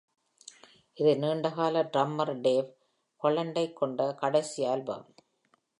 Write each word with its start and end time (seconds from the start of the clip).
இது 0.97 1.11
நீண்டகால 1.17 1.83
drummer 1.83 2.33
Dave 2.41 2.69
ஹாலண்டைக் 3.21 3.73
கொண்ட 3.73 4.13
கடைசி 4.13 4.65
ஆல்பம். 4.65 5.05